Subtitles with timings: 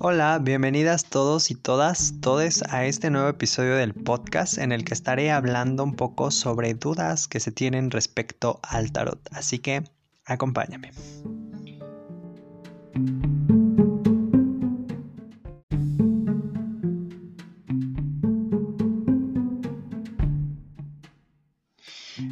[0.00, 4.94] Hola, bienvenidas todos y todas, todes a este nuevo episodio del podcast en el que
[4.94, 9.18] estaré hablando un poco sobre dudas que se tienen respecto al tarot.
[9.32, 9.82] Así que
[10.24, 10.92] acompáñame.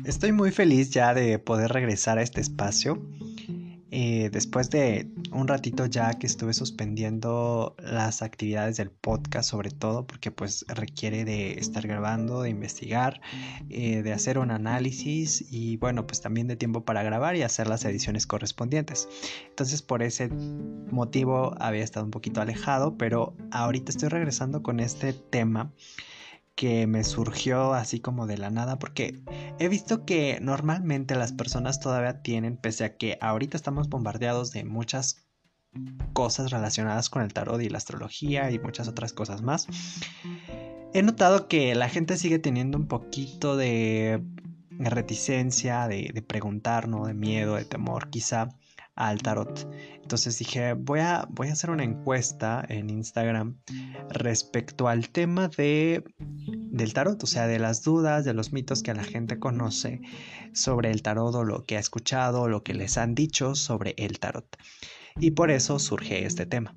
[0.05, 3.03] Estoy muy feliz ya de poder regresar a este espacio.
[3.91, 10.07] Eh, después de un ratito ya que estuve suspendiendo las actividades del podcast, sobre todo
[10.07, 13.21] porque pues requiere de estar grabando, de investigar,
[13.69, 17.69] eh, de hacer un análisis y bueno, pues también de tiempo para grabar y hacer
[17.69, 19.09] las ediciones correspondientes.
[19.49, 25.13] Entonces por ese motivo había estado un poquito alejado, pero ahorita estoy regresando con este
[25.13, 25.73] tema
[26.57, 29.21] que me surgió así como de la nada porque
[29.59, 34.65] he visto que normalmente las personas todavía tienen, pese a que ahorita estamos bombardeados de
[34.65, 35.26] muchas
[36.13, 39.67] cosas relacionadas con el tarot y la astrología y muchas otras cosas más,
[40.95, 44.23] he notado que la gente sigue teniendo un poquito de
[44.79, 46.89] reticencia, de, de preguntar.
[46.89, 48.49] De miedo, de temor, quizá
[48.97, 49.69] al tarot.
[50.03, 53.59] Entonces dije, voy a, voy a hacer una encuesta en Instagram
[54.09, 56.03] respecto al tema de,
[56.49, 60.01] del tarot, o sea, de las dudas, de los mitos que la gente conoce
[60.55, 64.19] sobre el tarot o lo que ha escuchado, lo que les han dicho sobre el
[64.19, 64.57] tarot.
[65.19, 66.75] Y por eso surge este tema.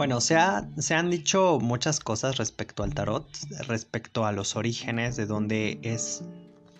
[0.00, 3.26] Bueno, se, han dicho muchas cosas respecto al tarot,
[3.68, 6.24] respecto a los orígenes, de dónde es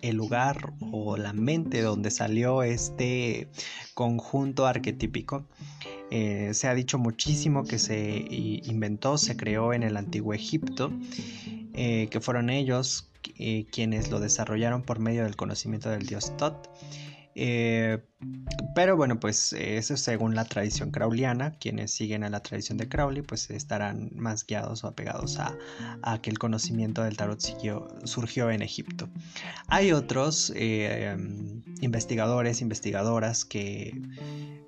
[0.01, 3.47] el lugar o la mente donde salió este
[3.93, 5.45] conjunto arquetípico.
[6.09, 10.91] Eh, se ha dicho muchísimo que se inventó, se creó en el antiguo Egipto,
[11.73, 16.69] eh, que fueron ellos eh, quienes lo desarrollaron por medio del conocimiento del dios Tot.
[17.35, 17.99] Eh,
[18.75, 23.21] pero bueno, pues eso según la tradición crowleyana, quienes siguen a la tradición de Crowley,
[23.21, 25.57] pues estarán más guiados o apegados a,
[26.21, 27.39] que el conocimiento del tarot
[28.03, 29.09] surgió en Egipto.
[29.67, 31.15] Hay otros eh,
[31.81, 33.99] investigadores, investigadoras que,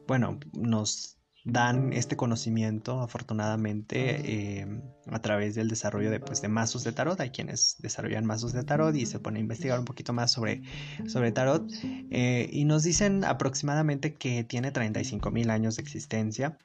[0.07, 6.83] bueno, nos dan este conocimiento afortunadamente eh, a través del desarrollo de, pues, de mazos
[6.83, 7.19] de tarot.
[7.19, 10.61] Hay quienes desarrollan mazos de tarot y se ponen a investigar un poquito más sobre,
[11.07, 11.69] sobre tarot.
[12.11, 16.57] Eh, y nos dicen aproximadamente que tiene 35 mil años de existencia.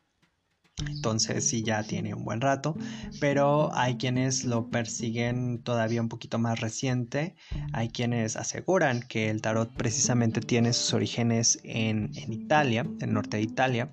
[0.86, 2.76] Entonces sí ya tiene un buen rato,
[3.20, 7.34] pero hay quienes lo persiguen todavía un poquito más reciente,
[7.72, 13.12] hay quienes aseguran que el tarot precisamente tiene sus orígenes en, en Italia, en el
[13.12, 13.90] norte de Italia,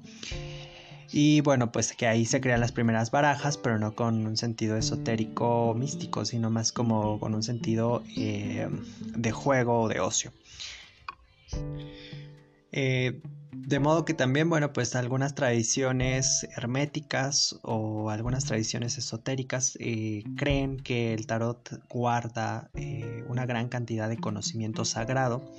[1.17, 4.75] y bueno, pues que ahí se crean las primeras barajas, pero no con un sentido
[4.75, 8.67] esotérico místico, sino más como con un sentido eh,
[9.15, 10.33] de juego o de ocio.
[12.73, 13.21] Eh,
[13.53, 20.75] de modo que también, bueno, pues algunas tradiciones herméticas o algunas tradiciones esotéricas eh, creen
[20.75, 22.69] que el tarot guarda
[23.29, 25.49] una gran cantidad de conocimiento sagrado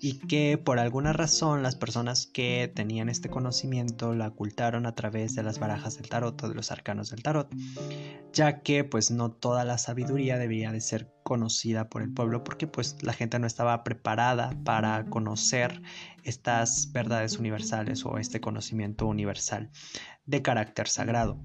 [0.00, 5.34] y que por alguna razón las personas que tenían este conocimiento la ocultaron a través
[5.34, 7.48] de las barajas del tarot o de los arcanos del tarot,
[8.32, 12.66] ya que pues no toda la sabiduría debía de ser conocida por el pueblo porque
[12.66, 15.82] pues la gente no estaba preparada para conocer
[16.22, 19.70] estas verdades universales o este conocimiento universal
[20.26, 21.40] de carácter sagrado.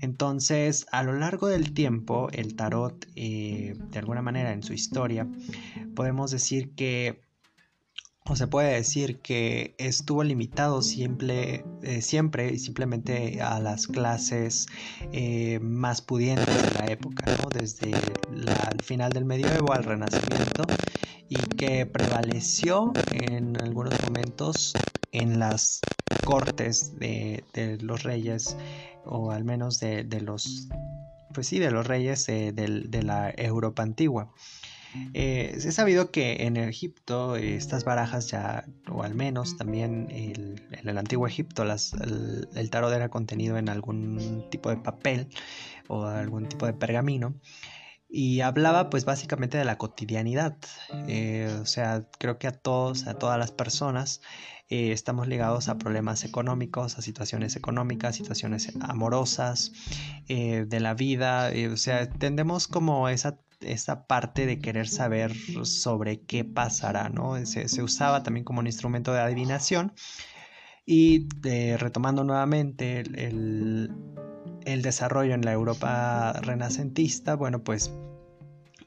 [0.00, 5.28] Entonces, a lo largo del tiempo, el tarot, eh, de alguna manera en su historia,
[5.94, 7.24] podemos decir que
[8.26, 14.66] o se puede decir que estuvo limitado siempre, eh, siempre y simplemente a las clases
[15.12, 20.64] eh, más pudientes de la época, desde el final del medioevo al renacimiento,
[21.28, 24.72] y que prevaleció en algunos momentos
[25.12, 25.80] en las
[26.24, 27.44] cortes de,
[27.82, 28.56] los reyes,
[29.04, 30.68] o al menos de, los,
[31.34, 34.32] pues sí, de los reyes eh, de la Europa antigua.
[35.12, 40.98] Eh, he sabido que en Egipto estas barajas ya, o al menos también en el
[40.98, 45.28] antiguo Egipto, el, tarot era contenido en algún tipo de papel
[45.88, 47.34] o algún tipo de pergamino
[48.08, 50.56] y hablaba pues básicamente de la cotidianidad.
[51.08, 54.20] Eh, o sea, creo que a todos, a todas las personas
[54.68, 59.72] eh, estamos ligados a problemas económicos, a situaciones económicas, situaciones amorosas,
[60.28, 61.50] de la vida.
[61.72, 65.34] o sea, tendemos como esa esta parte de querer saber
[65.64, 67.44] sobre qué pasará, ¿no?
[67.46, 69.92] Se, usaba también como un instrumento de adivinación.
[70.86, 73.90] Y eh, retomando nuevamente el,
[74.82, 77.90] desarrollo en la Europa renacentista, bueno, pues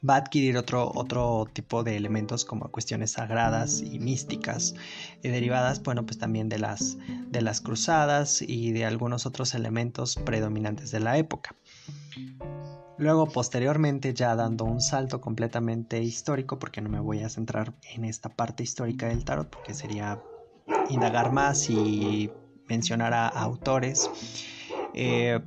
[0.08, 4.74] va a adquirir otro, otro tipo de elementos como cuestiones sagradas y místicas
[5.22, 6.98] y derivadas, bueno, pues también de las,
[7.30, 11.56] de las cruzadas y de algunos otros elementos predominantes de la época.
[12.98, 18.04] Luego, posteriormente, ya dando un salto completamente histórico, porque no me voy a centrar en
[18.04, 20.20] esta parte histórica del tarot, porque sería
[20.88, 22.32] indagar más y
[22.68, 24.10] mencionar a, autores.
[24.94, 25.40] Eh,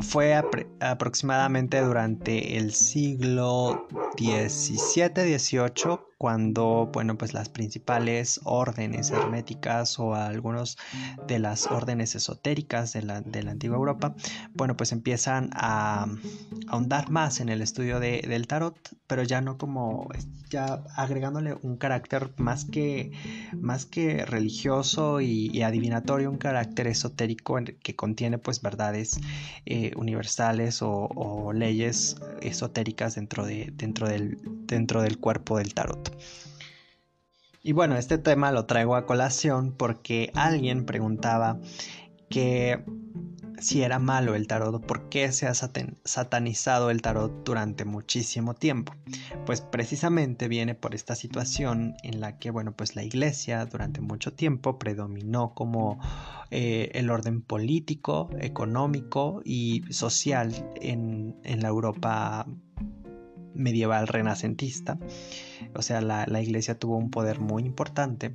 [0.00, 0.34] fue
[0.80, 3.82] aproximadamente durante el siglo
[4.18, 10.76] XVII-XVIII cuando, bueno, pues las principales órdenes herméticas o algunos
[11.28, 14.16] de las órdenes esotéricas de la, de la antigua Europa,
[14.52, 16.06] bueno, pues empiezan a,
[16.66, 18.76] ahondar más en el estudio de, del tarot,
[19.06, 20.08] pero ya no como,
[20.50, 23.12] ya agregándole un carácter más que,
[23.56, 29.20] más que religioso y, adivinatorio, un carácter esotérico que contiene pues verdades
[29.66, 36.07] eh, universales o, o, leyes esotéricas dentro, de, dentro, del, dentro del cuerpo del tarot.
[37.62, 41.58] Y bueno, este tema lo traigo a colación porque alguien preguntaba
[42.30, 42.84] que
[43.60, 48.94] si era malo el tarot, por qué se ha satanizado el tarot durante muchísimo tiempo.
[49.46, 54.32] Pues precisamente viene por esta situación en la que, bueno, pues la iglesia durante mucho
[54.32, 55.98] tiempo predominó como
[56.50, 62.46] eh, el orden político, económico y social en, en la Europa
[63.58, 64.98] medieval renacentista.
[65.74, 68.34] O sea, la, iglesia tuvo un poder muy importante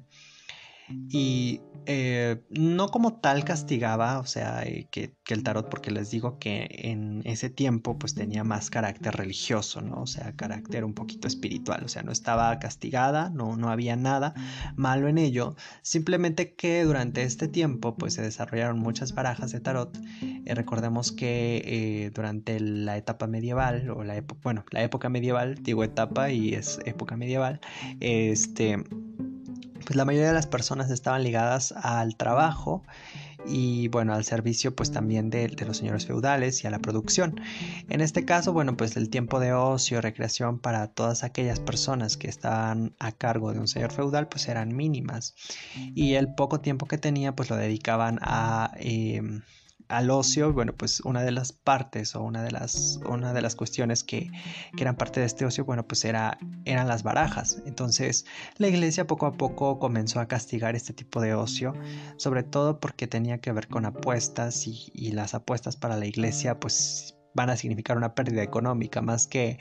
[0.89, 6.38] y eh, no como tal castigaba, o sea, eh, que, el tarot, porque les digo
[6.38, 10.03] que en ese tiempo pues tenía más carácter religioso, ¿no?
[10.03, 14.35] O sea, carácter un poquito espiritual, o sea, no estaba castigada, no, no había nada
[14.75, 19.97] malo en ello, simplemente que durante este tiempo pues se desarrollaron muchas barajas de tarot.
[20.45, 25.83] Eh, recordemos que durante la etapa medieval, o la época, bueno, la época medieval, digo
[25.83, 27.59] etapa y es época medieval,
[28.00, 28.83] este
[29.85, 32.83] pues la mayoría de las personas estaban ligadas al trabajo
[33.45, 37.39] y bueno, al servicio pues también de, los señores feudales y a la producción.
[37.89, 42.27] En este caso, bueno, pues el tiempo de ocio, recreación para todas aquellas personas que
[42.27, 45.35] estaban a cargo de un señor feudal pues eran mínimas
[45.94, 48.71] y el poco tiempo que tenía pues lo dedicaban a...
[48.77, 49.41] Em,
[49.88, 53.56] al ocio, bueno, pues una de las partes o una de las, una de las
[53.56, 54.31] cuestiones que,
[54.77, 57.62] eran parte de este ocio, bueno, pues era, eran las barajas.
[57.65, 58.25] Entonces
[58.57, 61.74] la iglesia poco a poco comenzó a castigar este tipo de ocio,
[62.18, 66.59] sobre todo porque tenía que ver con apuestas y, y las apuestas para la iglesia,
[66.59, 69.59] pues van a significar una pérdida económica más que,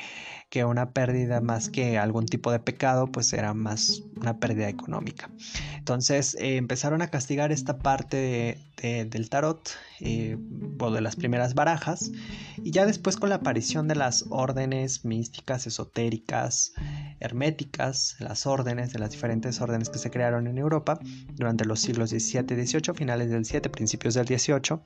[0.50, 5.30] que una pérdida, más que algún tipo de pecado, pues era más una pérdida económica.
[5.76, 9.70] Entonces eh, empezaron a castigar esta parte del tarot,
[10.00, 10.36] eh,
[10.80, 12.10] o de las primeras barajas,
[12.56, 16.72] y ya después con la aparición de las órdenes místicas, esotéricas,
[17.20, 20.98] herméticas, las órdenes de las diferentes órdenes que se crearon en Europa
[21.34, 24.82] durante los siglos XVII y XVIII, finales del 7, principios del 18,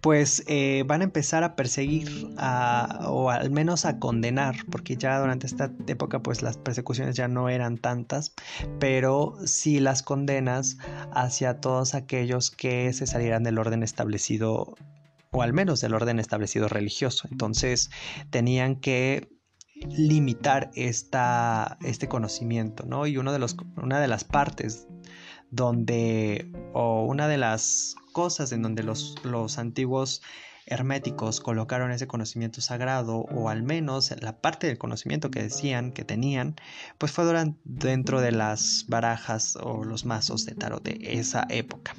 [0.00, 2.08] pues eh, van a empezar a perseguir
[3.06, 7.48] o al menos a condenar, porque ya durante esta época pues las persecuciones ya no
[7.48, 8.32] eran tantas,
[8.78, 10.78] pero sí las condenas
[11.12, 14.74] hacia todos aquellos que se salieran del orden establecido
[15.32, 17.28] o al menos del orden establecido religioso.
[17.30, 17.90] Entonces
[18.30, 19.28] tenían que
[19.88, 23.06] limitar esta, este conocimiento, ¿no?
[23.06, 24.86] Y de los, una de las partes
[25.50, 30.22] donde, o una de las cosas en donde los, los antiguos
[30.66, 36.04] herméticos colocaron ese conocimiento sagrado o al menos la parte del conocimiento que decían que
[36.04, 36.54] tenían
[36.96, 41.94] pues fue durante, dentro de las barajas o los mazos de tarot de esa época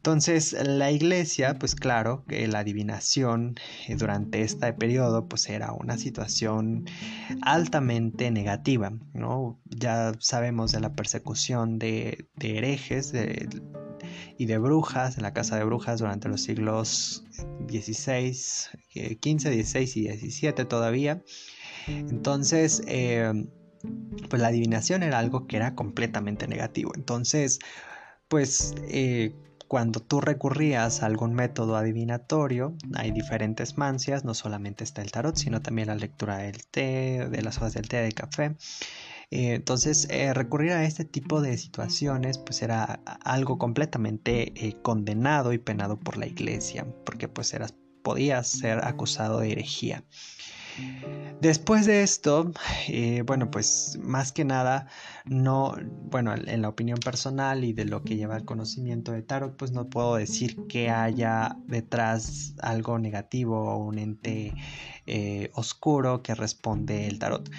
[0.00, 5.98] entonces la iglesia, pues claro, que la adivinación eh, durante este periodo pues era una
[5.98, 6.86] situación
[7.42, 9.60] altamente negativa, ¿no?
[9.66, 13.12] Ya sabemos de la persecución de, herejes
[14.38, 17.22] y de brujas en la casa de brujas durante los siglos
[17.68, 21.22] XVI, XV, XVI y XVII todavía.
[21.88, 23.30] Entonces, eh,
[24.30, 26.92] pues la adivinación era algo que era completamente negativo.
[26.94, 27.58] Entonces,
[28.28, 28.74] pues...
[28.88, 29.34] Eh,
[29.70, 35.36] cuando tú recurrías a algún método adivinatorio, hay diferentes mancias, no solamente está el tarot,
[35.36, 38.56] sino también la lectura del té, de las hojas del té, de café.
[39.30, 45.52] Eh, entonces, eh, recurrir a este tipo de situaciones, pues era algo completamente eh, condenado
[45.52, 47.72] y penado por la iglesia, porque pues eras,
[48.02, 50.02] podías ser acusado de herejía.
[51.40, 52.52] Después de esto,
[52.88, 54.88] eh, bueno, pues más que nada,
[55.24, 55.74] no,
[56.10, 59.72] bueno, en la opinión personal y de lo que lleva el conocimiento de Tarot, pues
[59.72, 64.52] no puedo decir que haya detrás algo negativo o un ente
[65.06, 67.50] eh, oscuro que responde el tarot.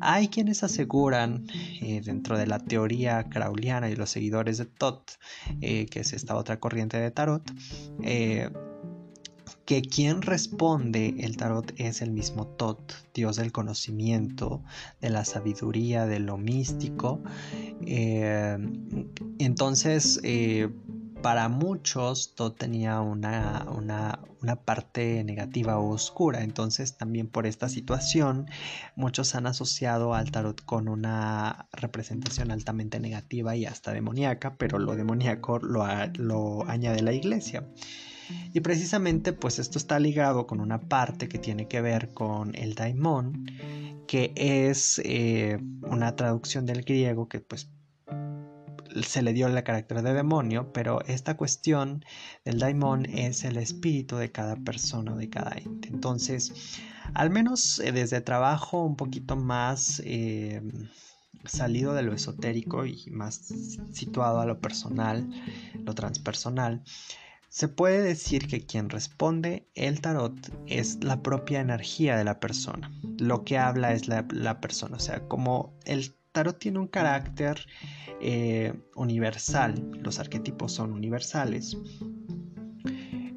[0.00, 1.46] Hay quienes aseguran
[1.80, 5.12] eh, dentro de la teoría crauliana y los seguidores de Tot,
[5.60, 7.50] que es esta otra corriente de tarot,
[9.64, 14.62] que quien responde el tarot es el mismo Tot, Dios del conocimiento,
[15.00, 17.20] de la sabiduría, de lo místico.
[17.86, 18.58] Eh,
[19.38, 20.68] entonces, eh,
[21.22, 24.18] para muchos Tot tenía una, una,
[24.64, 28.46] parte negativa o oscura, entonces también por esta situación
[28.96, 34.96] muchos han asociado al tarot con una representación altamente negativa y hasta demoníaca, pero lo
[34.96, 37.66] demoníaco lo, lo añade la iglesia.
[38.52, 42.74] Y precisamente pues esto está ligado con una parte que tiene que ver con el
[42.74, 43.46] daimon,
[44.06, 47.70] que es eh, una traducción del griego que pues
[49.02, 52.04] se le dio el carácter de demonio, pero esta cuestión
[52.44, 55.88] del daimon es el espíritu de cada persona, de cada ente.
[55.88, 56.80] Entonces,
[57.14, 60.60] al menos eh, desde trabajo un poquito más eh,
[61.44, 63.52] salido de lo esotérico y más
[63.92, 65.28] situado a lo personal,
[65.84, 66.82] lo transpersonal,
[67.50, 70.34] se puede decir que quien responde el tarot
[70.66, 72.92] es la propia energía de la persona.
[73.18, 74.96] Lo que habla es la, persona.
[74.96, 77.66] O sea, como el tarot tiene un carácter
[78.20, 81.76] eh, universal, los arquetipos son universales,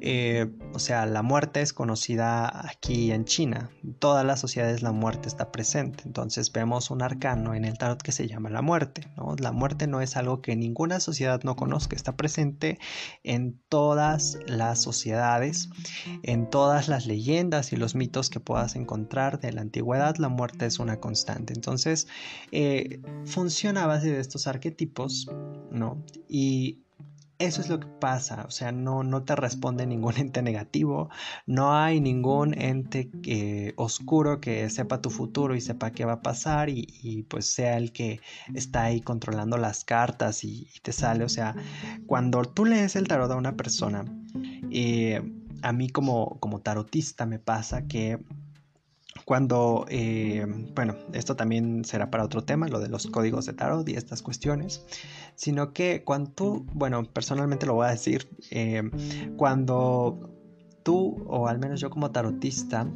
[0.06, 3.70] eh, o sea, la muerte es conocida aquí en China.
[3.82, 6.02] En todas las sociedades la muerte está presente.
[6.04, 9.08] Entonces vemos un arcano en el tarot que se llama la muerte.
[9.38, 11.96] La muerte no es algo que ninguna sociedad no conozca.
[11.96, 12.78] Está presente
[13.22, 15.70] en todas las sociedades,
[16.22, 20.16] en todas las leyendas y los mitos que puedas encontrar de la antigüedad.
[20.18, 21.54] La muerte es una constante.
[21.54, 22.08] Entonces
[22.52, 25.30] eh, funciona a base de estos arquetipos,
[25.70, 26.04] ¿no?
[26.28, 26.83] Y
[27.38, 31.10] eso es lo que pasa, o sea, no, no te responde ningún ente negativo,
[31.46, 36.68] no hay ningún ente oscuro que sepa tu futuro y sepa qué va a pasar
[36.68, 38.20] y, pues sea el que
[38.54, 41.54] está ahí controlando las cartas y, te sale, o sea,
[42.06, 44.04] cuando tú lees el tarot a una persona,
[44.70, 45.22] eh,
[45.62, 48.18] a mí como, como tarotista me pasa que
[49.24, 53.88] cuando, eh, bueno, esto también será para otro tema, lo de los códigos de tarot
[53.88, 54.84] y estas cuestiones,
[55.34, 58.82] sino que cuando tú, bueno, personalmente lo voy a decir, eh,
[59.36, 60.30] cuando
[60.82, 62.86] tú, o al menos yo como tarotista,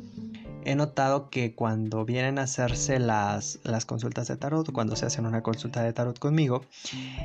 [0.65, 5.25] he notado que cuando vienen a hacerse las, las consultas de tarot, cuando se hacen
[5.25, 6.63] una consulta de tarot conmigo,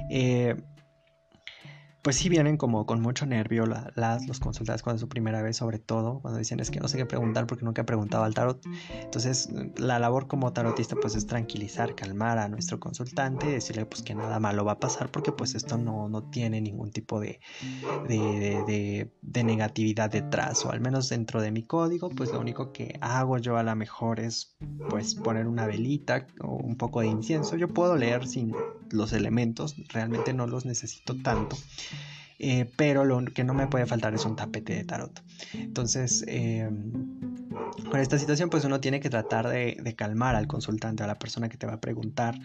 [0.09, 0.55] eh,
[2.03, 5.57] pues sí vienen como con mucho nervio las los consultas cuando es su primera vez,
[5.57, 8.33] sobre todo cuando dicen es que no sé qué preguntar porque nunca he preguntado al
[8.33, 8.61] tarot.
[9.01, 14.15] Entonces la labor como tarotista pues es tranquilizar, calmar a nuestro consultante decirle pues que
[14.15, 17.39] nada malo va a pasar porque pues esto no, no tiene ningún tipo de,
[18.07, 22.97] de, de, negatividad detrás o al menos dentro de mi código pues lo único que
[22.99, 24.57] hago yo a lo mejor es
[24.89, 27.55] pues poner una velita o un poco de incienso.
[27.55, 28.53] Yo puedo leer sin
[28.91, 31.57] los elementos, realmente no los necesito tanto.
[32.45, 35.23] Eh, pero lo que no me puede faltar es un tapete de tarot.
[35.53, 36.69] Entonces, eh,
[37.89, 41.47] con esta situación, pues uno tiene que tratar de, calmar al consultante, a la persona
[41.47, 42.37] que te va a preguntar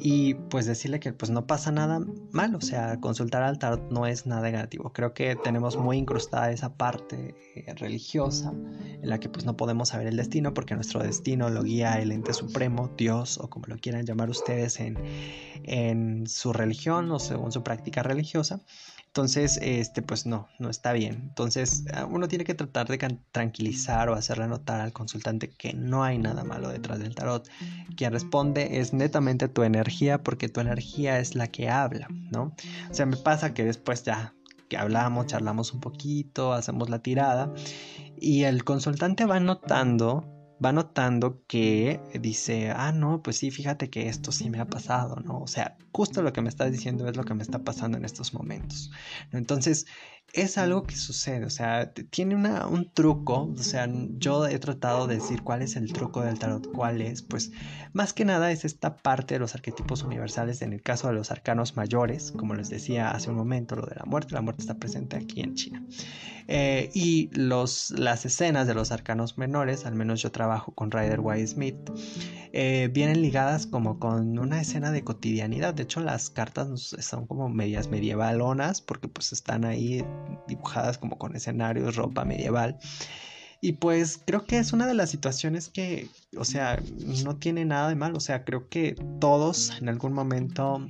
[0.00, 2.00] y pues decirle que pues no pasa nada
[2.32, 4.92] mal, o sea, consultar al tarot no es nada negativo.
[4.92, 8.52] Creo que tenemos muy incrustada esa parte eh, religiosa
[9.00, 12.10] en la que pues no podemos saber el destino porque nuestro destino lo guía el
[12.10, 14.98] ente supremo, Dios o como lo quieran llamar ustedes en,
[15.62, 18.58] en su religión o según su práctica religiosa.
[19.14, 21.14] Entonces, este, pues no, no está bien.
[21.28, 22.98] Entonces, ah, uno tiene que tratar de
[23.30, 27.48] tranquilizar o hacerle notar al consultante que no hay nada malo detrás del tarot.
[27.96, 32.56] Quien responde es netamente tu energía porque tu energía es la que habla, ¿no?
[32.90, 34.34] O sea, me pasa que después ya
[34.68, 37.54] que hablamos, charlamos un poquito, hacemos la tirada
[38.18, 44.08] y el consultante va notando va notando que dice, ah, no, pues sí, fíjate que
[44.08, 45.40] esto sí me ha pasado, ¿no?
[45.40, 48.04] O sea, justo lo que me estás diciendo es lo que me está pasando en
[48.04, 48.90] estos momentos.
[49.32, 49.86] Entonces,
[50.34, 53.88] es algo que sucede, o sea, tiene una, un truco, o sea,
[54.18, 57.52] yo he tratado de decir cuál es el truco del tarot, cuál es, pues
[57.92, 61.30] más que nada es esta parte de los arquetipos universales, en el caso de los
[61.30, 64.74] arcanos mayores, como les decía hace un momento, lo de la muerte, la muerte está
[64.74, 65.86] presente aquí en China.
[66.48, 71.20] Eh, y los, las escenas de los arcanos menores, al menos yo trabajo con Ryder
[71.20, 71.76] White Smith,
[72.56, 76.68] eh, vienen ligadas como con una escena de cotidianidad, de hecho las cartas
[77.00, 80.04] son como medias medievalonas, porque pues están ahí
[80.46, 82.78] dibujadas como con escenarios, ropa medieval.
[83.60, 86.06] Y pues creo que es una de las situaciones que,
[86.38, 86.80] o sea,
[87.24, 88.14] no tiene nada de mal.
[88.14, 90.86] O sea, creo que todos en algún momento,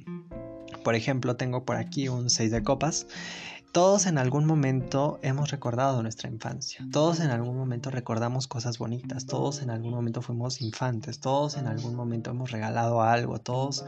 [0.83, 3.06] por ejemplo, tengo por aquí un 6 de copas
[3.75, 9.26] todos en algún momento hemos recordado nuestra infancia, todos en algún momento recordamos cosas bonitas,
[9.26, 13.85] todos en algún momento fuimos infantes, todos en algún momento hemos regalado algo, todos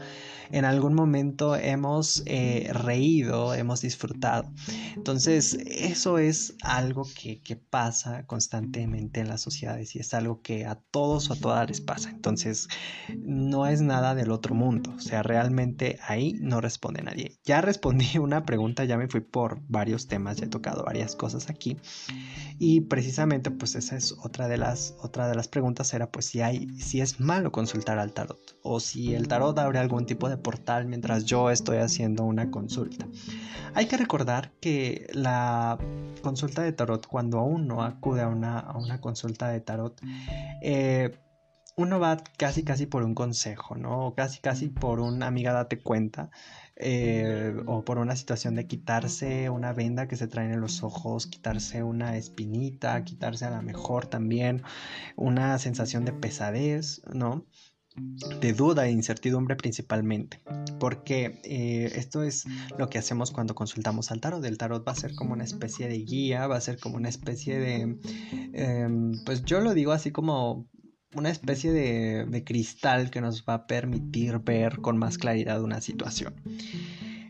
[0.51, 4.51] en algún momento hemos eh, reído, hemos disfrutado.
[4.95, 10.65] Entonces, eso es algo que, que pasa constantemente en las sociedades y es algo que
[10.65, 12.09] a todos o a todas les pasa.
[12.09, 12.67] Entonces,
[13.19, 17.39] no es nada del otro mundo, o sea, realmente ahí no responde nadie.
[17.45, 21.77] Ya respondí una pregunta, ya me fui por varios temas, he tocado varias cosas aquí.
[22.59, 26.41] Y precisamente pues esa es otra de las, otra de las preguntas era pues si
[26.41, 30.37] hay, si es malo consultar al tarot o si el tarot abre algún tipo de
[30.37, 33.07] portal mientras yo estoy haciendo una consulta.
[33.73, 35.77] Hay que recordar que la
[36.21, 40.01] consulta de tarot cuando uno acude a una, a una consulta de tarot
[40.61, 41.15] eh,
[41.77, 44.07] uno va casi casi por un consejo, ¿no?
[44.07, 46.31] O casi casi por un amiga date cuenta.
[46.75, 51.25] Eh, o por una situación de quitarse una venda que se traen en los ojos,
[51.25, 54.61] quitarse una espinita, quitarse a lo mejor también
[55.15, 57.45] una sensación de pesadez, ¿no?
[58.39, 60.39] de duda e incertidumbre principalmente,
[60.79, 62.45] porque eh, esto es
[62.77, 64.43] lo que hacemos cuando consultamos al tarot.
[64.45, 67.09] El tarot va a ser como una especie de guía, va a ser como una
[67.09, 67.97] especie de,
[68.53, 70.67] em, pues yo lo digo así como
[71.13, 76.35] una especie de, cristal que nos va a permitir ver con más claridad una situación.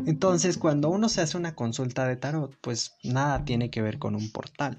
[0.05, 4.15] Entonces, cuando uno se hace una consulta de tarot, pues nada tiene que ver con
[4.15, 4.77] un portal.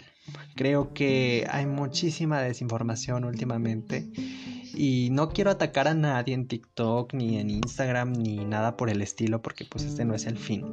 [0.55, 4.11] Creo que hay muchísima desinformación últimamente
[4.75, 9.03] y no quiero atacar a nadie en TikTok ni en Instagram ni nada por el
[9.03, 10.65] estilo porque pues este no es el fin.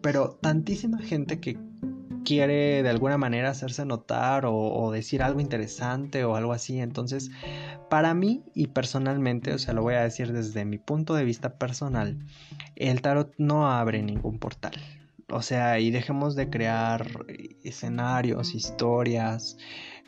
[0.00, 1.58] Pero tantísima gente que
[2.26, 6.80] quiere de alguna manera hacerse notar o, decir algo interesante o algo así.
[6.80, 7.30] Entonces,
[7.88, 11.54] para mí y personalmente, o sea, lo voy a decir desde mi punto de vista
[11.54, 12.18] personal,
[12.74, 14.74] el tarot no abre ningún portal.
[15.28, 17.26] O sea, y dejemos de crear
[17.64, 19.56] escenarios, historias,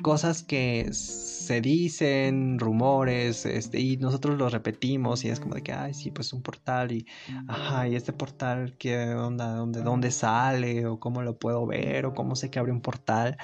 [0.03, 5.73] cosas que se dicen, rumores, este, y nosotros los repetimos y es como de que,
[5.73, 7.07] ay, sí, pues un portal y,
[7.47, 9.55] ajá, y este portal, ¿qué onda?
[9.55, 10.87] ¿Dónde, dónde sale?
[10.87, 12.07] ¿O cómo lo puedo ver?
[12.07, 13.37] ¿O cómo sé que abre un portal?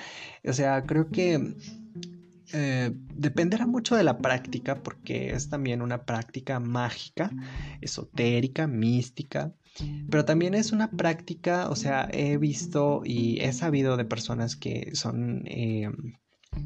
[0.46, 1.54] O sea, creo que...
[2.52, 7.32] Eh, dependerá mucho de la práctica porque es también una práctica mágica,
[7.80, 9.54] esotérica, mística,
[10.08, 14.94] pero también es una práctica, o sea, he visto y he sabido de personas que
[14.94, 15.90] son eh,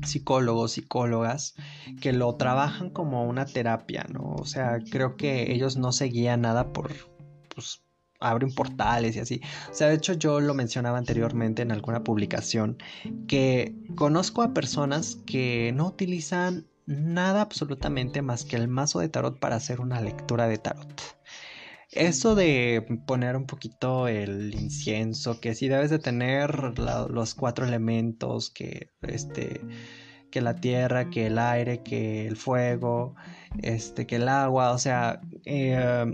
[0.04, 1.54] psicólogos, psicólogas,
[2.00, 4.34] que lo trabajan como una terapia, ¿no?
[4.38, 6.92] O sea, creo que ellos no seguían nada por,
[7.54, 7.82] pues,
[8.20, 9.40] abren portales y así.
[9.70, 12.78] O sea, de hecho yo lo mencionaba anteriormente en alguna publicación,
[13.26, 19.38] que conozco a personas que no utilizan nada absolutamente más que el mazo de tarot
[19.38, 21.02] para hacer una lectura de tarot.
[21.92, 28.50] Eso de poner un poquito el incienso, que si debes de tener los cuatro elementos,
[28.50, 29.60] que este
[30.30, 33.14] que la tierra, que el aire, que el fuego,
[33.62, 36.04] este, que el agua, o sea, eh,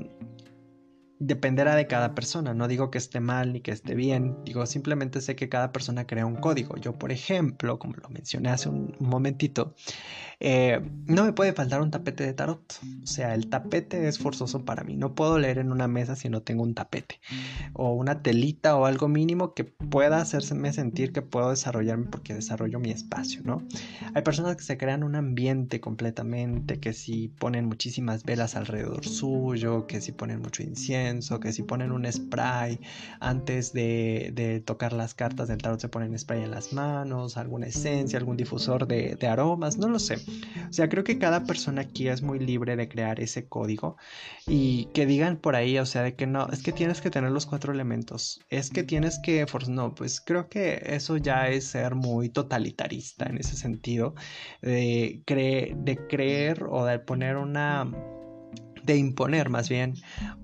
[1.18, 2.54] dependerá de cada persona.
[2.54, 6.06] No digo que esté mal ni que esté bien, digo simplemente sé que cada persona
[6.06, 6.76] crea un código.
[6.76, 9.74] Yo, por ejemplo, como lo mencioné hace un momentito,
[10.46, 12.78] eh, no me puede faltar un tapete de tarot.
[13.02, 14.94] O sea, el tapete es forzoso para mí.
[14.94, 17.18] No puedo leer en una mesa si no tengo un tapete.
[17.72, 22.78] O una telita o algo mínimo que pueda hacerme sentir que puedo desarrollarme porque desarrollo
[22.78, 23.62] mi espacio, ¿no?
[24.12, 29.87] Hay personas que se crean un ambiente completamente, que si ponen muchísimas velas alrededor suyo,
[29.87, 32.80] que si ponen mucho incienso, que si ponen un spray
[33.18, 38.18] antes de, tocar las cartas del tarot se ponen spray en las manos, alguna esencia,
[38.18, 40.18] algún difusor de aromas, no lo sé.
[40.68, 43.97] O sea, creo que cada persona aquí es muy libre de crear ese código
[44.47, 47.31] y que digan por ahí, o sea, de que no, es que tienes que tener
[47.31, 51.94] los cuatro elementos, es que tienes que, no, pues creo que eso ya es ser
[51.94, 54.14] muy totalitarista en ese sentido,
[54.62, 57.90] de, de creer o de poner una
[58.85, 59.94] de imponer más bien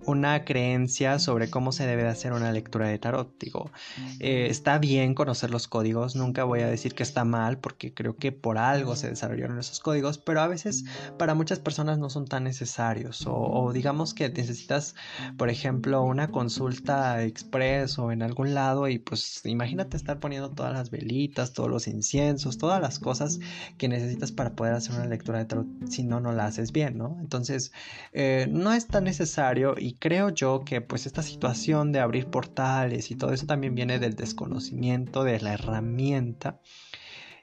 [0.07, 3.39] una creencia sobre cómo se debe de hacer una lectura de tarot.
[3.39, 3.71] Digo,
[4.19, 8.17] eh, está bien conocer los códigos, nunca voy a decir que está mal porque creo
[8.17, 10.85] que por algo se desarrollaron esos códigos, pero a veces
[11.19, 14.95] para muchas personas no son tan necesarios o, digamos que necesitas,
[15.37, 20.73] por ejemplo, una consulta express o en algún lado y pues imagínate estar poniendo todas
[20.73, 23.39] las velitas, todos los inciensos, todas las cosas
[23.77, 26.97] que necesitas para poder hacer una lectura de tarot, si no, no la haces bien,
[26.97, 27.19] ¿no?
[27.21, 27.73] Entonces,
[28.13, 33.11] eh, no es tan necesario y creo yo que pues esta situación de abrir portales
[33.11, 36.61] y todo eso también viene del desconocimiento de la herramienta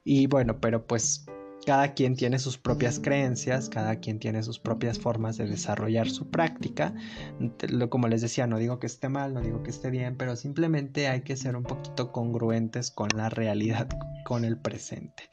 [0.03, 1.25] Y bueno, pero pues
[1.67, 6.31] cada quien tiene sus propias creencias, cada quien tiene sus propias formas de desarrollar su
[6.31, 6.93] práctica.
[7.89, 11.09] Como les decía, no digo que esté mal, no digo que esté bien, pero simplemente
[11.09, 13.89] hay que ser un poquito congruentes con la realidad,
[14.23, 15.23] con el presente,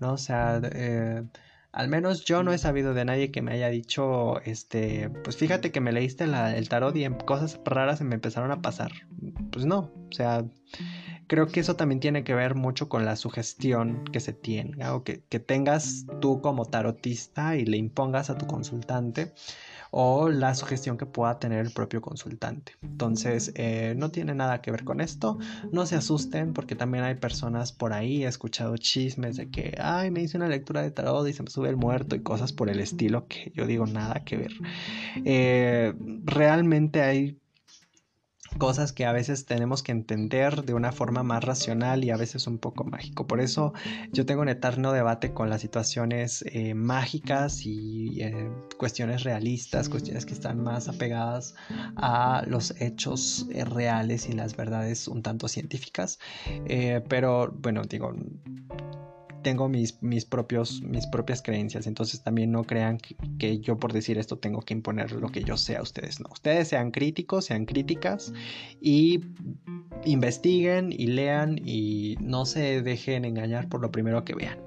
[0.00, 0.14] ¿no?
[0.14, 1.24] O sea, eh,
[1.72, 5.72] al menos yo no he sabido de nadie que me haya dicho, este, pues fíjate
[5.72, 8.92] que me leíste el tarot y cosas raras se me empezaron a pasar.
[9.50, 10.44] Pues no, o sea,
[11.26, 15.02] creo que eso también tiene que ver mucho con la sugestión que se tiene, o
[15.02, 19.32] que, tengas tú como tarotista y le impongas a tu consultante
[19.94, 22.72] o la sugestión que pueda tener el propio consultante.
[22.80, 25.38] Entonces, eh, no tiene nada que ver con esto.
[25.70, 30.10] No se asusten porque también hay personas por ahí, he escuchado chismes de que, ay,
[30.10, 32.70] me hice una lectura de tarot y se me sube el muerto y cosas por
[32.70, 34.52] el estilo que yo digo nada que ver.
[35.26, 35.92] Eh,
[36.24, 37.41] realmente hay
[38.58, 42.46] cosas que a veces tenemos que entender de una forma más racional y a veces
[42.46, 43.26] un poco mágico.
[43.26, 43.72] Por eso
[44.12, 50.26] yo tengo un eterno debate con las situaciones eh, mágicas y eh, cuestiones realistas, cuestiones
[50.26, 51.54] que están más apegadas
[51.96, 56.18] a los hechos eh, reales y las verdades un tanto científicas.
[57.08, 58.12] pero bueno, digo,
[59.42, 62.98] tengo mis, mis, propios, mis propias creencias, entonces también no crean
[63.38, 66.28] que, yo por decir esto tengo que imponer lo que yo sé a ustedes, no.
[66.32, 68.32] Ustedes sean críticos, sean críticas
[68.80, 69.20] y
[70.04, 74.58] investiguen y lean y no se dejen engañar por lo primero que vean.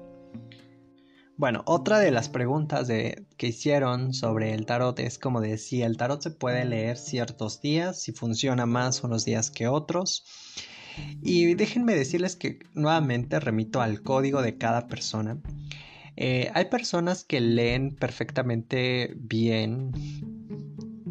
[1.38, 5.82] Bueno, otra de las preguntas de, que hicieron sobre el tarot es como de si
[5.82, 10.24] el tarot se puede leer ciertos días, si funciona más unos días que otros.
[11.22, 15.38] Y déjenme decirles que nuevamente remito al código de cada persona.
[16.16, 19.92] Eh, hay personas que leen perfectamente bien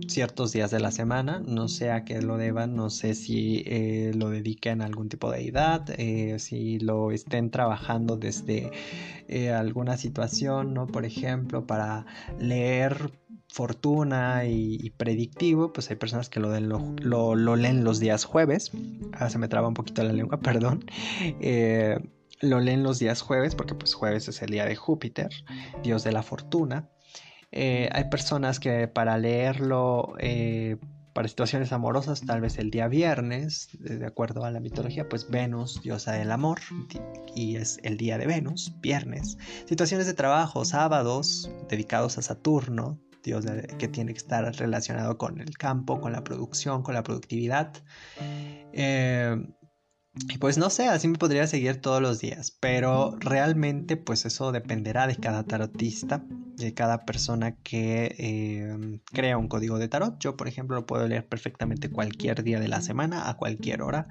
[0.08, 4.12] ciertos días de la semana, no sé a qué lo deban, no sé si eh,
[4.16, 8.72] lo dediquen a algún tipo de edad, eh, si lo estén trabajando desde
[9.54, 10.86] alguna situación, ¿no?
[10.86, 12.06] Por ejemplo, para
[12.40, 13.12] leer
[13.56, 18.72] fortuna y, predictivo, pues hay personas que lo, lo, leen los días jueves.
[19.14, 20.84] Ah, se me traba un poquito la lengua, perdón.
[21.40, 21.98] Eh,
[22.42, 25.30] lo leen los días jueves porque pues jueves es el día de Júpiter,
[25.84, 26.90] dios de la fortuna.
[27.54, 30.76] Eh, hay personas que para leerlo eh,
[31.14, 35.82] para situaciones amorosas, tal vez el día viernes, de acuerdo a la mitología, pues Venus,
[35.82, 36.60] diosa del amor,
[37.34, 39.38] y es el día de Venus, viernes.
[39.66, 43.00] Situaciones de trabajo, sábados, dedicados a Saturno,
[43.78, 47.74] que tiene que estar relacionado con el campo, con la producción, con la productividad.
[48.74, 49.36] Eh,
[50.30, 54.54] y pues no sé, así me podría seguir todos los días, pero realmente pues eso
[54.54, 56.24] dependerá de cada tarotista,
[56.56, 60.18] de cada persona que eh, crea un código de tarot.
[60.20, 64.08] Yo por ejemplo lo puedo leer perfectamente cualquier día de la semana, a cualquier hora.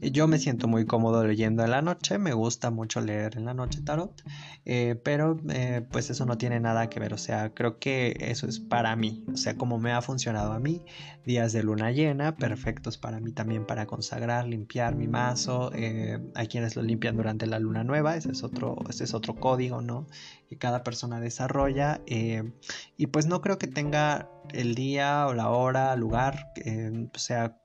[0.00, 3.54] Yo me siento muy cómodo leyendo en la noche, me gusta mucho leer en la
[3.54, 4.20] noche tarot,
[4.64, 8.48] eh, pero eh, pues eso no tiene nada que ver, o sea, creo que eso
[8.48, 10.82] es para mí, o sea, como me ha funcionado a mí,
[11.24, 15.35] días de luna llena, perfectos para mí también para consagrar, limpiar mi más
[15.74, 19.34] eh, hay quienes lo limpian durante la luna nueva, ese es otro, ese es otro
[19.34, 20.06] código, ¿no?
[20.48, 22.00] Que cada persona desarrolla.
[22.06, 22.52] Eh,
[22.96, 27.58] y pues no creo que tenga el día o la hora, lugar, eh, o sea,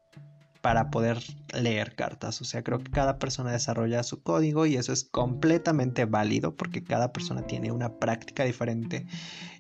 [0.61, 1.19] para poder
[1.53, 2.39] leer cartas.
[2.41, 6.83] O sea, creo que cada persona desarrolla su código y eso es completamente válido porque
[6.83, 9.05] cada persona tiene una práctica diferente,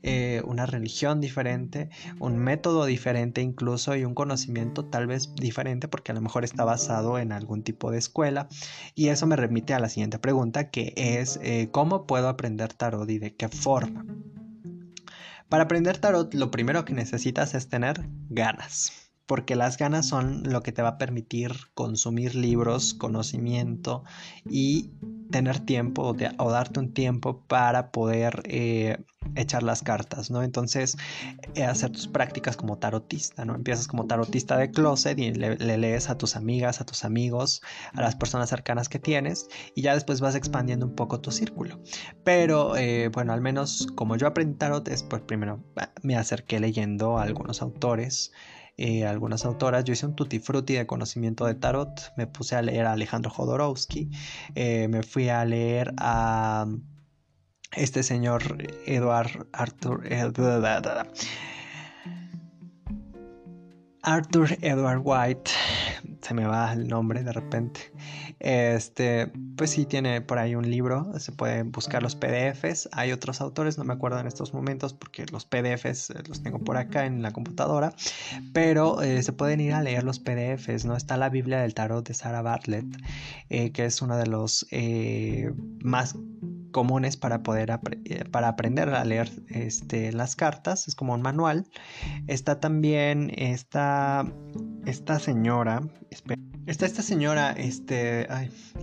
[0.03, 6.11] eh, una religión diferente, un método diferente incluso y un conocimiento tal vez diferente porque
[6.11, 8.47] a lo mejor está basado en algún tipo de escuela.
[8.95, 13.09] Y eso me remite a la siguiente pregunta que es eh, ¿cómo puedo aprender tarot
[13.09, 14.05] y de qué forma?
[15.49, 20.61] Para aprender tarot lo primero que necesitas es tener ganas porque las ganas son lo
[20.61, 24.03] que te va a permitir consumir libros, conocimiento
[24.49, 24.91] y
[25.31, 28.97] tener tiempo o, darte un tiempo para poder eh,
[29.35, 30.43] echar las cartas, ¿no?
[30.43, 30.97] Entonces,
[31.55, 33.55] eh, hacer tus prácticas como tarotista, ¿no?
[33.55, 37.61] Empiezas como tarotista de closet y le, lees a tus amigas, a tus amigos,
[37.93, 41.79] a las personas cercanas que tienes y ya después vas expandiendo un poco tu círculo.
[42.23, 45.63] Pero, eh, bueno, al menos como yo aprendí tarot es pues primero
[46.03, 48.31] me acerqué leyendo a algunos autores,
[48.83, 49.83] eh, algunas autoras.
[49.83, 52.13] Yo hice un tutti frutti de conocimiento de tarot.
[52.17, 54.09] Me puse a leer a Alejandro Jodorowsky.
[54.55, 56.65] Eh, me fui a leer a
[57.73, 60.01] este señor Edward Arthur.
[64.03, 65.51] Arthur Edward White.
[66.21, 67.91] Se me va el nombre de repente.
[68.39, 72.89] Este, pues sí, tiene por ahí un libro, se pueden buscar los PDFs.
[72.91, 76.57] Hay otros autores, no me acuerdo en estos momentos porque los PDFs eh, los tengo
[76.57, 77.93] por acá en la computadora,
[78.51, 80.95] pero eh, se pueden ir a leer los PDFs, ¿no?
[80.95, 82.85] Está la Biblia del Tarot de Sarah Bartlett,
[83.49, 84.65] eh, que es uno de los
[85.83, 86.15] más
[86.71, 91.65] comunes para poder eh, para aprender a leer este, las cartas, es como un manual.
[92.27, 94.25] Está también esta,
[94.85, 95.83] esta señora,
[96.67, 98.27] está esta señora este,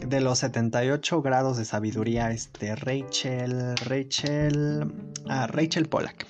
[0.07, 4.93] de los 78 grados de sabiduría, este, Rachel, Rachel,
[5.29, 6.27] ah, Rachel Pollack.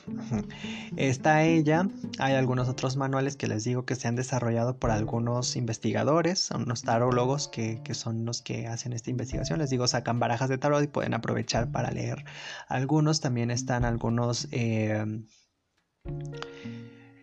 [0.96, 5.56] Está ella, hay algunos otros manuales que les digo que se han desarrollado por algunos
[5.56, 10.48] investigadores, unos tarólogos que, que son los que hacen esta investigación, les digo, sacan barajas
[10.48, 12.24] de tarot y pueden aprovechar para leer.
[12.68, 15.04] Algunos también están algunos eh,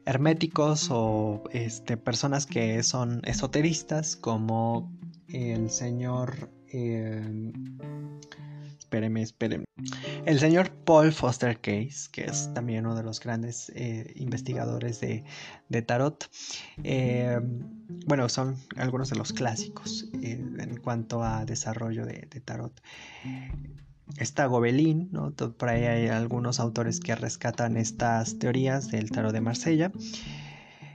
[0.06, 4.92] herméticos o este, personas que son esoteristas como
[5.28, 6.50] el señor...
[6.72, 7.52] Eh,
[8.78, 9.66] espéreme, espéreme.
[10.26, 15.24] El señor Paul Foster Case, que es también uno de los grandes eh, investigadores de,
[15.84, 16.30] tarot.
[18.08, 22.82] bueno, son algunos de los clásicos en cuanto a desarrollo de, de tarot
[24.18, 25.32] está Gobelin, ¿no?
[25.32, 29.92] Por ahí hay algunos autores que rescatan estas teorías del tarot de Marsella.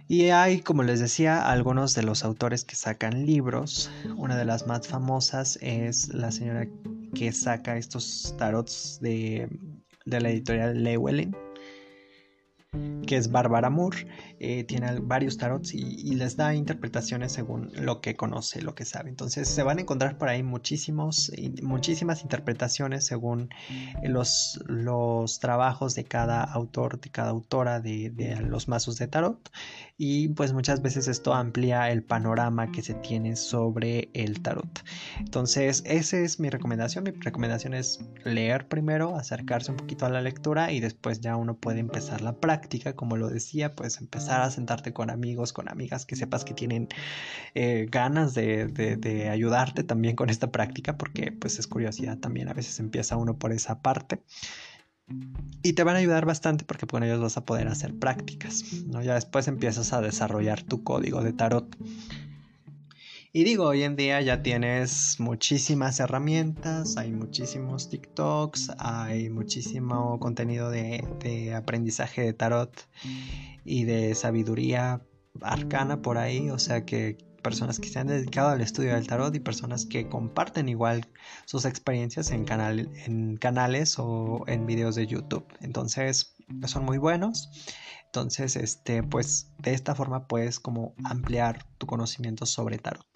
[0.09, 3.91] Y hay, como les decía, algunos de los autores que sacan libros.
[4.17, 6.67] Una de las más famosas es la señora
[7.15, 9.49] que saca estos tarots de,
[10.07, 11.35] de la editorial Llewellyn
[13.07, 14.07] que es Bárbara Moore,
[14.43, 19.11] eh, tiene varios tarots y, les da interpretaciones según lo que conoce, lo que sabe.
[19.11, 21.31] Entonces se van a encontrar por ahí muchísimos,
[21.63, 23.51] muchísimas interpretaciones según
[24.03, 29.51] los, los trabajos de cada autor, de cada autora de, de los mazos de tarot.
[29.99, 34.83] Y pues muchas veces esto amplía el panorama que se tiene sobre el tarot.
[35.19, 37.05] Entonces esa es mi recomendación.
[37.05, 41.57] Mi recomendación es leer primero, acercarse un poquito a la lectura y después ya uno
[41.57, 46.07] puede empezar la práctica como lo decía, pues empezar a sentarte con amigos, con amigas
[46.07, 46.89] que sepas que tienen
[47.55, 52.79] eh, ganas de, ayudarte también con esta práctica, porque pues es curiosidad también, a veces
[52.81, 54.23] empieza uno por esa parte.
[55.63, 59.03] Y te van a ayudar bastante porque con ellos vas a poder hacer prácticas, ¿no?
[59.03, 61.77] Ya después empiezas a desarrollar tu código de tarot.
[63.33, 70.69] Y digo, hoy en día ya tienes muchísimas herramientas, hay muchísimos TikToks, hay muchísimo contenido
[70.69, 72.89] de, aprendizaje de tarot
[73.65, 75.01] y de sabiduría
[75.43, 79.33] arcana por ahí, o sea que personas que se han dedicado al estudio del tarot
[79.33, 81.07] y personas que comparten igual
[81.45, 85.47] sus experiencias en, canal, en canales o en videos de YouTube.
[85.61, 86.35] Entonces,
[86.67, 87.49] son muy buenos.
[88.13, 93.07] Entonces, este, pues de esta forma puedes como ampliar tu conocimiento sobre tarot.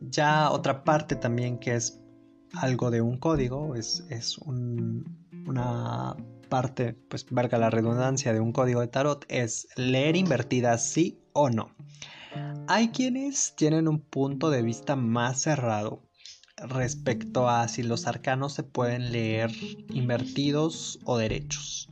[0.00, 1.98] Ya otra parte también que es
[2.52, 6.14] algo de un código, es, es una
[6.50, 11.48] parte, pues valga la redundancia, de un código de tarot, es leer invertidas sí o
[11.48, 11.74] no.
[12.66, 16.02] Hay quienes tienen un punto de vista más cerrado
[16.58, 19.50] respecto a si los arcanos se pueden leer
[19.88, 21.88] invertidos o derechos.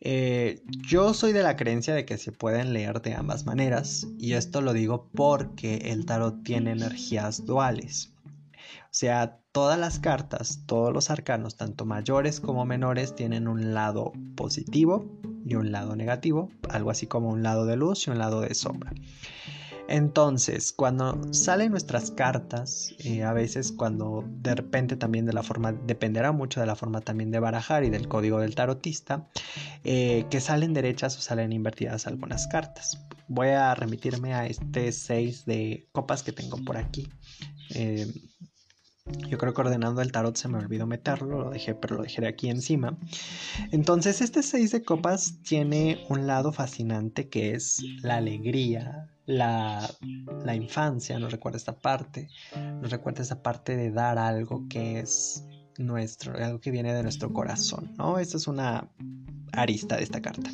[0.00, 4.34] Eh, yo soy de la creencia de que se pueden leer de ambas maneras y
[4.34, 8.12] esto lo digo porque el tarot tiene energías duales.
[8.84, 14.12] O sea, todas las cartas, todos los arcanos, tanto mayores como menores, tienen un lado
[14.36, 15.04] positivo
[15.44, 18.54] y un lado negativo, algo así como un lado de luz y un lado de
[18.54, 18.92] sombra.
[19.88, 25.72] Entonces, cuando salen nuestras cartas, eh, a veces cuando de repente también de la forma,
[25.72, 29.26] dependerá mucho de la forma también de barajar y del código del tarotista,
[29.84, 33.02] eh, que salen derechas o salen invertidas algunas cartas.
[33.28, 37.08] Voy a remitirme a este 6 de copas que tengo por aquí.
[37.74, 38.06] Eh,
[39.30, 42.26] yo creo que ordenando el tarot se me olvidó meterlo, lo dejé, pero lo dejé
[42.26, 42.98] aquí encima.
[43.70, 49.86] Entonces, este 6 de copas tiene un lado fascinante que es la alegría, la,
[50.42, 52.28] la infancia, nos recuerda esta parte,
[52.80, 55.44] nos recuerda esa parte de dar algo que es
[55.76, 58.18] nuestro, algo que viene de nuestro corazón, ¿no?
[58.18, 58.90] Esta es una
[59.52, 60.50] arista de esta carta.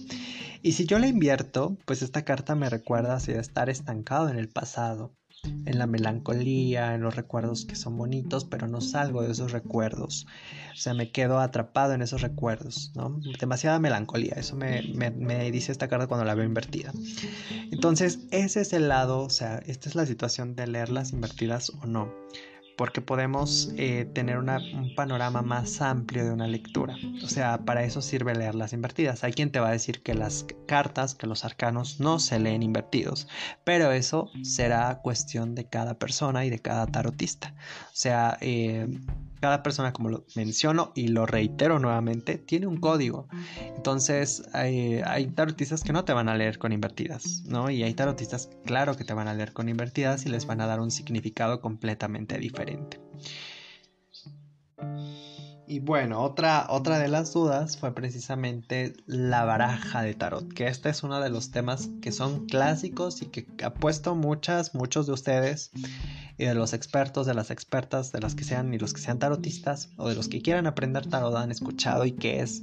[0.60, 4.48] Y si yo la invierto, pues esta carta me recuerda a estar estancado en el
[4.48, 9.52] pasado, en la melancolía, en los recuerdos que son bonitos, pero no salgo de esos
[9.52, 10.26] recuerdos.
[10.72, 13.20] O sea, me quedo atrapado en esos recuerdos, ¿no?
[13.38, 16.92] Demasiada melancolía, eso me, me dice esta carta cuando la veo invertida.
[17.70, 21.86] Entonces, ese es el lado, o sea, esta es la situación de leerlas invertidas o
[21.86, 22.12] no
[22.76, 26.96] porque podemos eh, tener un panorama más amplio de una lectura.
[27.22, 29.24] O sea, para eso sirve leer las invertidas.
[29.24, 32.62] Hay quien te va a decir que las cartas, que los arcanos no se leen
[32.62, 33.28] invertidos,
[33.64, 37.54] pero eso será cuestión de cada persona y de cada tarotista.
[37.86, 38.88] O sea, eh,
[39.40, 43.28] cada persona, como lo menciono y lo reitero nuevamente, tiene un código.
[43.76, 47.70] Entonces, hay, tarotistas que no te van a leer con invertidas, ¿no?
[47.70, 50.66] Y hay tarotistas, claro, que te van a leer con invertidas y les van a
[50.66, 53.00] dar un significado completamente diferente.
[55.66, 60.90] Y bueno, otra, otra de las dudas fue precisamente la baraja de tarot, que este
[60.90, 65.12] es uno de los temas que son clásicos y que ha puesto muchas, muchos de
[65.12, 65.70] ustedes
[66.36, 69.18] y de los expertos, de las expertas, de las que sean y los que sean
[69.18, 72.62] tarotistas o de los que quieran aprender tarot han escuchado y que es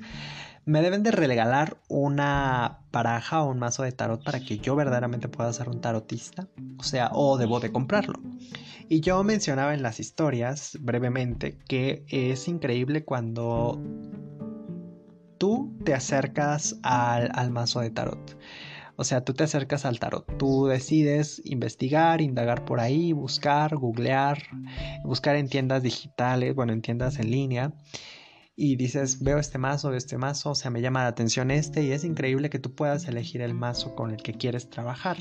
[0.65, 5.27] me deben de regalar una baraja o un mazo de tarot para que yo verdaderamente
[5.27, 6.47] pueda ser un tarotista,
[6.77, 8.19] o sea, o debo de comprarlo.
[8.87, 13.81] Y yo mencionaba en las historias brevemente que es increíble cuando
[15.37, 18.37] tú te acercas al, mazo de tarot.
[18.97, 24.43] O sea, tú te acercas al tarot, tú decides investigar, indagar por ahí, buscar, googlear,
[25.03, 27.73] buscar en tiendas digitales, bueno, en tiendas en línea
[28.55, 31.91] y dices, veo este mazo, este mazo, o sea, me llama la atención este y
[31.91, 35.17] es increíble que tú puedas elegir el mazo con el que quieres trabajar.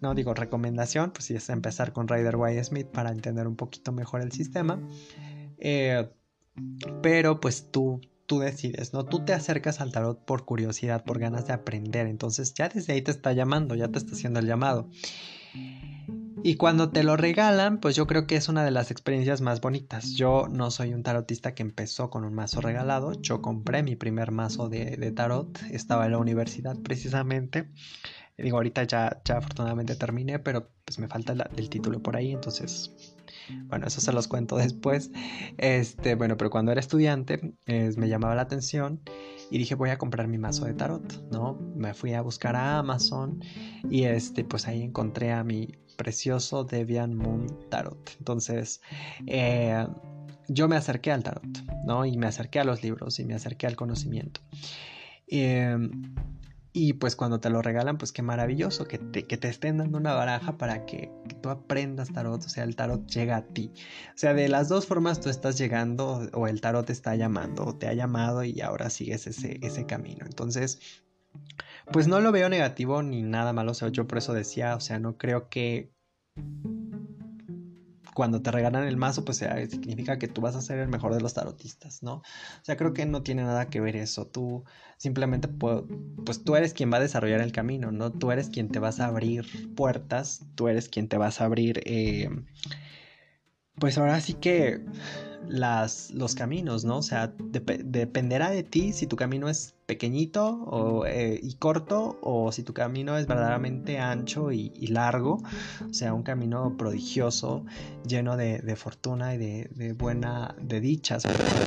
[0.00, 3.92] No digo recomendación, pues si es empezar con Rider White Smith para entender un poquito
[3.92, 4.80] mejor el sistema.
[5.58, 6.08] Eh,
[7.02, 9.04] pero pues tú, tú decides, ¿no?
[9.04, 12.06] Tú te acercas al tarot por curiosidad, por ganas de aprender.
[12.06, 14.88] Entonces ya desde ahí te está llamando, ya te está haciendo el llamado.
[16.44, 19.60] Y cuando te lo regalan, pues yo creo que es una de las experiencias más
[19.60, 20.14] bonitas.
[20.14, 23.12] Yo no soy un tarotista que empezó con un mazo regalado.
[23.20, 25.62] Yo compré mi primer mazo de, tarot.
[25.70, 27.70] Estaba en la universidad precisamente.
[28.36, 32.32] Digo, ahorita ya, ya afortunadamente terminé, pero pues me falta el título por ahí.
[32.32, 32.90] Entonces,
[33.66, 35.10] bueno, eso se los cuento después.
[35.58, 39.00] Este, bueno, pero cuando era estudiante me llamaba la atención
[39.50, 41.58] y dije voy a comprar mi mazo de tarot, ¿no?
[41.76, 43.40] Me fui a buscar a Amazon
[43.88, 45.68] y este, pues ahí encontré a mi
[46.02, 48.10] precioso Debian Moon Tarot.
[48.18, 48.80] Entonces,
[49.28, 49.86] eh,
[50.48, 51.46] yo me acerqué al tarot,
[51.86, 52.04] ¿no?
[52.04, 54.40] Y me acerqué a los libros y me acerqué al conocimiento.
[55.28, 56.12] Em,
[56.72, 59.96] y pues cuando te lo regalan, pues qué maravilloso que te, que te estén dando
[59.96, 63.70] una baraja para que, tú aprendas tarot, o sea, el tarot llega a ti.
[64.08, 67.64] O sea, de las dos formas tú estás llegando o el tarot te está llamando
[67.64, 70.26] o te ha llamado y ahora sigues ese, ese camino.
[70.26, 70.80] Entonces,
[71.92, 73.72] pues no lo veo negativo ni nada malo.
[73.72, 75.92] O sea, yo por eso decía, o sea, no creo que
[78.14, 81.20] cuando te regalan el mazo, pues significa que tú vas a ser el mejor de
[81.20, 82.16] los tarotistas, ¿no?
[82.16, 84.26] O sea, creo que no tiene nada que ver eso.
[84.26, 84.64] Tú
[84.98, 88.12] simplemente, pues tú eres quien va a desarrollar el camino, ¿no?
[88.12, 91.80] Tú eres quien te vas a abrir puertas, tú eres quien te vas a abrir,
[91.86, 92.28] eh,
[93.78, 94.84] pues ahora sí que
[95.48, 96.98] las, los caminos, ¿no?
[96.98, 102.50] O sea, dependerá de ti si tu camino es pequeñito o, eh, y corto o
[102.52, 105.42] si tu camino es verdaderamente ancho y, largo,
[105.88, 107.64] o sea, un camino prodigioso,
[108.06, 111.24] lleno de, fortuna y de, buena, de dichas,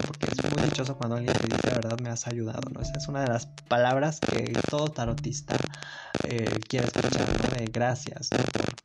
[0.07, 2.81] porque es muy dichoso cuando alguien te dice, la verdad me has ayudado, ¿no?
[2.81, 5.57] Esa es una de las palabras que todo tarotista
[6.23, 7.55] eh, quiere escuchar, ¿no?
[7.55, 8.29] De gracias,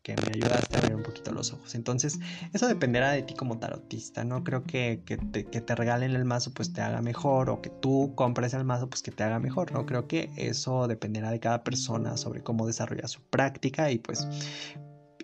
[0.03, 1.74] que me ayudaste a ver un poquito los ojos.
[1.74, 2.18] Entonces,
[2.53, 6.72] eso dependerá de ti como tarotista, no creo que, que, te, regalen el mazo pues
[6.72, 9.86] te haga mejor o que tú compres el mazo pues que te haga mejor, ¿no?
[9.86, 14.26] Creo que eso dependerá de cada persona sobre cómo desarrolla su práctica y pues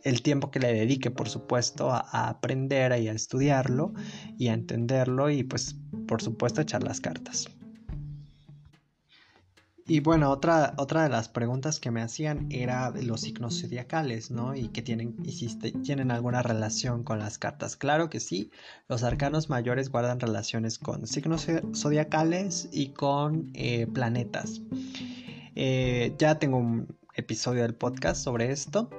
[0.05, 3.93] el tiempo que le dedique, por supuesto, a, aprender y a estudiarlo
[4.39, 7.49] y a entenderlo y pues por supuesto echar las cartas.
[9.89, 14.57] Y bueno, otra, otra de las preguntas que me hacían era los signos zodiacales, ¿no?
[14.57, 17.77] Y que tienen, hiciste, tienen alguna relación con las cartas.
[17.77, 18.51] Claro que sí,
[18.89, 24.61] los arcanos mayores guardan relaciones con signos zodiacales y con eh, planetas.
[25.55, 28.91] Eh, ya tengo un episodio del podcast sobre esto.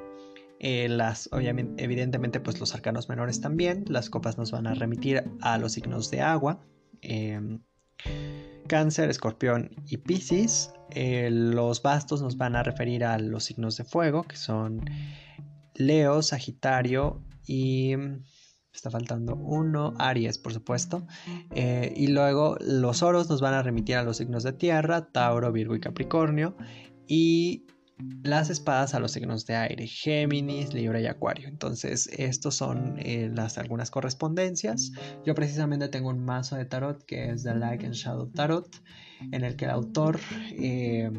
[0.60, 3.84] Eh, las, obviamente, evidentemente, pues los arcanos menores también.
[3.90, 6.62] Las copas nos van a remitir a los signos de agua.
[8.68, 10.72] Cáncer, Escorpión y Piscis.
[10.92, 14.82] Eh, los bastos nos van a referir a los signos de fuego, que son
[15.76, 17.96] Leo, Sagitario y...
[18.74, 21.08] Está faltando uno, Aries, por supuesto.
[21.56, 25.52] Eh, y luego los oros nos van a remitir a los signos de tierra, Tauro,
[25.52, 26.56] Virgo y Capricornio.
[27.08, 27.66] Y
[28.24, 31.48] las espadas a los signos de aire, Géminis, Libra y Acuario.
[31.48, 34.92] Entonces, estos son eh, las algunas correspondencias.
[35.26, 38.68] Yo precisamente tengo un mazo de tarot que es The Light and Shadow Tarot,
[39.32, 40.20] en el que el autor
[40.52, 41.12] eh,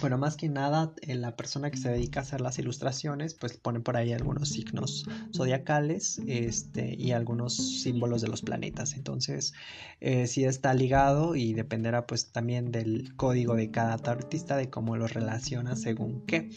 [0.00, 3.56] bueno, más que nada, eh, la persona que se dedica a hacer las ilustraciones, pues
[3.56, 5.06] pone por ahí algunos signos
[5.36, 8.94] zodiacales este, y algunos símbolos de los planetas.
[8.94, 9.52] Entonces,
[10.00, 14.96] eh, sí está ligado y dependerá pues también del código de cada artista, de cómo
[14.96, 16.50] lo relaciona según qué.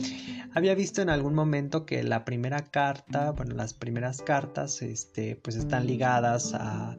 [0.53, 5.55] Había visto en algún momento que la primera carta, bueno, las primeras cartas, este, pues
[5.57, 6.97] están ligadas a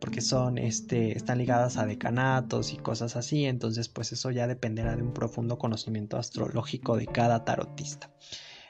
[0.00, 4.96] porque son, este, están ligadas a decanatos y cosas así, entonces pues eso ya dependerá
[4.96, 8.10] de un profundo conocimiento astrológico de cada tarotista.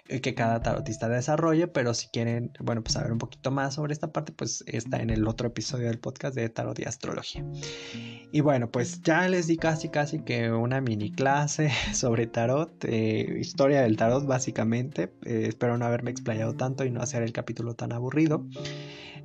[0.07, 3.95] eh, que cada tarotista desarrolle, pero si quieren, bueno, pues saber un poquito más sobre
[3.95, 7.45] esta parte, pues está en el otro episodio del podcast de tarot y astrología.
[8.31, 13.39] Y bueno, pues ya les di casi casi que una mini clase sobre tarot, eh,
[13.41, 15.13] historia del tarot básicamente.
[15.25, 18.45] Eh, espero no haberme explayado tanto y no hacer el capítulo tan aburrido.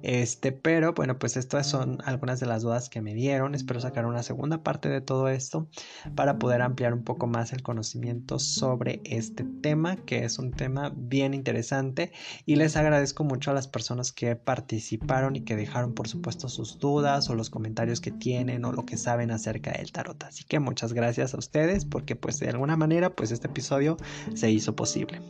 [0.04, 3.56] Este, pero bueno, pues estas son algunas de las dudas que me dieron.
[3.56, 5.68] Espero sacar una segunda parte de todo esto
[6.16, 10.94] para poder ampliar un poco más el conocimiento sobre este tema, que es un tema
[10.96, 12.12] bien interesante.
[12.46, 16.80] Y les agradezco mucho a las personas que participaron y que dejaron, por supuesto, sus
[16.80, 20.24] dudas o los comentarios que tienen o lo que saben acerca del tarot.
[20.24, 23.98] Así que muchas gracias a ustedes porque pues de alguna manera pues este episodio
[24.34, 25.22] se hizo posible.